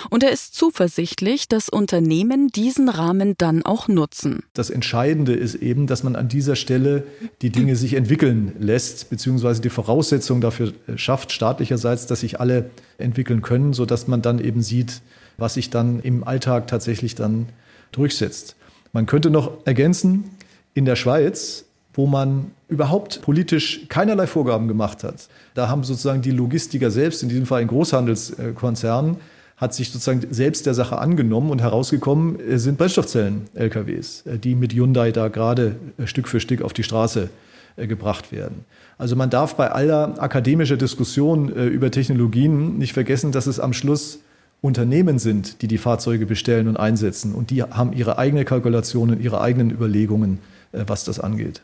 Und 0.09 0.23
er 0.23 0.31
ist 0.31 0.55
zuversichtlich, 0.55 1.47
dass 1.47 1.69
Unternehmen 1.69 2.49
diesen 2.49 2.89
Rahmen 2.89 3.35
dann 3.37 3.65
auch 3.65 3.87
nutzen. 3.87 4.43
Das 4.53 4.69
Entscheidende 4.69 5.33
ist 5.33 5.55
eben, 5.55 5.87
dass 5.87 6.03
man 6.03 6.15
an 6.15 6.27
dieser 6.27 6.55
Stelle 6.55 7.03
die 7.41 7.49
Dinge 7.49 7.75
sich 7.75 7.93
entwickeln 7.93 8.53
lässt, 8.59 9.09
beziehungsweise 9.09 9.61
die 9.61 9.69
Voraussetzungen 9.69 10.41
dafür 10.41 10.73
schafft, 10.95 11.31
staatlicherseits, 11.31 12.05
dass 12.05 12.21
sich 12.21 12.39
alle 12.39 12.69
entwickeln 12.97 13.41
können, 13.41 13.73
sodass 13.73 14.07
man 14.07 14.21
dann 14.21 14.39
eben 14.39 14.61
sieht, 14.61 15.01
was 15.37 15.55
sich 15.55 15.69
dann 15.69 15.99
im 16.01 16.23
Alltag 16.23 16.67
tatsächlich 16.67 17.15
dann 17.15 17.49
durchsetzt. 17.91 18.55
Man 18.93 19.05
könnte 19.05 19.29
noch 19.29 19.65
ergänzen, 19.65 20.25
in 20.73 20.85
der 20.85 20.95
Schweiz 20.95 21.65
wo 21.93 22.07
man 22.07 22.51
überhaupt 22.69 23.21
politisch 23.21 23.87
keinerlei 23.89 24.27
Vorgaben 24.27 24.67
gemacht 24.67 25.03
hat. 25.03 25.27
Da 25.53 25.67
haben 25.67 25.83
sozusagen 25.83 26.21
die 26.21 26.31
Logistiker 26.31 26.89
selbst, 26.91 27.21
in 27.23 27.29
diesem 27.29 27.45
Fall 27.45 27.61
ein 27.61 27.67
Großhandelskonzern, 27.67 29.17
hat 29.61 29.75
sich 29.75 29.91
sozusagen 29.91 30.25
selbst 30.31 30.65
der 30.65 30.73
Sache 30.73 30.97
angenommen 30.97 31.51
und 31.51 31.61
herausgekommen 31.61 32.39
sind 32.57 32.79
Brennstoffzellen-LKWs, 32.79 34.25
äh, 34.25 34.39
die 34.39 34.55
mit 34.55 34.73
Hyundai 34.73 35.11
da 35.11 35.27
gerade 35.27 35.75
äh, 35.99 36.07
Stück 36.07 36.27
für 36.27 36.39
Stück 36.39 36.63
auf 36.63 36.73
die 36.73 36.81
Straße 36.81 37.29
äh, 37.77 37.85
gebracht 37.85 38.31
werden. 38.31 38.65
Also 38.97 39.15
man 39.15 39.29
darf 39.29 39.55
bei 39.55 39.71
aller 39.71 40.15
akademischer 40.21 40.77
Diskussion 40.77 41.49
über 41.49 41.89
Technologien 41.89 42.77
nicht 42.77 42.93
vergessen, 42.93 43.31
dass 43.31 43.47
es 43.47 43.59
am 43.59 43.73
Schluss 43.73 44.19
Unternehmen 44.61 45.17
sind, 45.17 45.63
die 45.63 45.67
die 45.67 45.79
Fahrzeuge 45.79 46.27
bestellen 46.27 46.67
und 46.67 46.77
einsetzen. 46.77 47.33
Und 47.33 47.49
die 47.49 47.63
haben 47.63 47.93
ihre 47.93 48.19
eigene 48.19 48.45
Kalkulationen, 48.45 49.19
ihre 49.19 49.41
eigenen 49.41 49.71
Überlegungen, 49.71 50.37
was 50.71 51.03
das 51.03 51.19
angeht. 51.19 51.63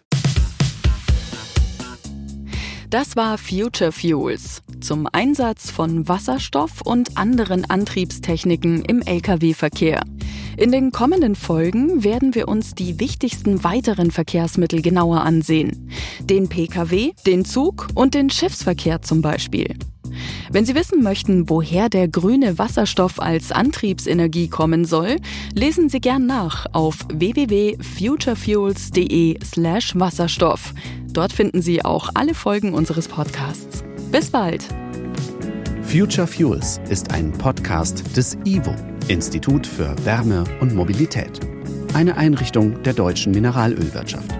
Das 2.89 3.17
war 3.17 3.37
Future 3.37 3.91
Fuels 3.91 4.61
zum 4.79 5.09
Einsatz 5.11 5.71
von 5.71 6.07
Wasserstoff 6.07 6.79
und 6.81 7.17
anderen 7.17 7.69
Antriebstechniken 7.69 8.85
im 8.85 9.01
Lkw-Verkehr. 9.01 10.01
In 10.55 10.71
den 10.71 10.93
kommenden 10.93 11.35
Folgen 11.35 12.05
werden 12.05 12.33
wir 12.33 12.47
uns 12.47 12.75
die 12.75 12.97
wichtigsten 13.01 13.65
weiteren 13.65 14.09
Verkehrsmittel 14.09 14.81
genauer 14.81 15.19
ansehen. 15.19 15.91
Den 16.21 16.47
Pkw, 16.47 17.11
den 17.25 17.43
Zug 17.43 17.89
und 17.93 18.13
den 18.13 18.29
Schiffsverkehr 18.29 19.01
zum 19.01 19.21
Beispiel. 19.21 19.77
Wenn 20.51 20.65
Sie 20.65 20.75
wissen 20.75 21.01
möchten, 21.03 21.49
woher 21.49 21.89
der 21.89 22.07
grüne 22.07 22.57
Wasserstoff 22.57 23.19
als 23.19 23.51
Antriebsenergie 23.51 24.47
kommen 24.47 24.85
soll, 24.85 25.17
lesen 25.53 25.89
Sie 25.89 25.99
gern 25.99 26.25
nach 26.25 26.67
auf 26.73 26.99
www.futurefuels.de/slash 27.13 29.99
Wasserstoff. 29.99 30.73
Dort 31.11 31.33
finden 31.33 31.61
Sie 31.61 31.83
auch 31.83 32.09
alle 32.13 32.33
Folgen 32.33 32.73
unseres 32.73 33.07
Podcasts. 33.07 33.83
Bis 34.11 34.29
bald! 34.29 34.65
Future 35.83 36.27
Fuels 36.27 36.79
ist 36.89 37.11
ein 37.11 37.31
Podcast 37.31 38.03
des 38.15 38.37
IWO, 38.45 38.75
Institut 39.07 39.65
für 39.65 39.95
Wärme 40.03 40.43
und 40.59 40.75
Mobilität. 40.75 41.39
Eine 41.93 42.17
Einrichtung 42.17 42.83
der 42.83 42.93
deutschen 42.93 43.31
Mineralölwirtschaft. 43.31 44.37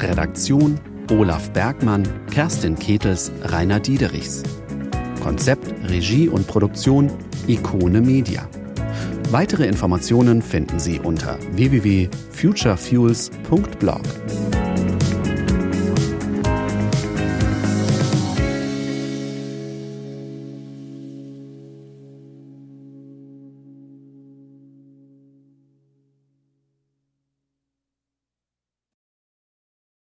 Redaktion 0.00 0.80
Olaf 1.10 1.50
Bergmann, 1.50 2.08
Kerstin 2.30 2.78
Ketels, 2.78 3.30
Rainer 3.42 3.78
Diederichs. 3.78 4.42
Konzept, 5.24 5.74
Regie 5.88 6.28
und 6.28 6.46
Produktion 6.46 7.10
Ikone 7.46 8.02
Media. 8.02 8.46
Weitere 9.30 9.66
Informationen 9.66 10.42
finden 10.42 10.78
Sie 10.78 11.00
unter 11.00 11.38
www.futurefuels.blog. 11.52 14.02